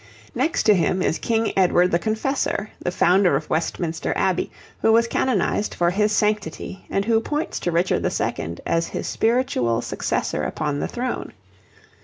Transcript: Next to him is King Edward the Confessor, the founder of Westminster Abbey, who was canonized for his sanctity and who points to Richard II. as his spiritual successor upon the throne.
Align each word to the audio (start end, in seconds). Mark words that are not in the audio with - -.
Next 0.33 0.63
to 0.63 0.73
him 0.73 1.03
is 1.03 1.19
King 1.19 1.53
Edward 1.55 1.91
the 1.91 1.99
Confessor, 1.99 2.71
the 2.81 2.89
founder 2.89 3.35
of 3.35 3.51
Westminster 3.51 4.13
Abbey, 4.15 4.49
who 4.81 4.91
was 4.91 5.05
canonized 5.07 5.75
for 5.75 5.91
his 5.91 6.11
sanctity 6.11 6.87
and 6.89 7.05
who 7.05 7.19
points 7.21 7.59
to 7.59 7.71
Richard 7.71 8.03
II. 8.03 8.57
as 8.65 8.87
his 8.87 9.05
spiritual 9.05 9.79
successor 9.83 10.41
upon 10.41 10.79
the 10.79 10.87
throne. 10.87 11.33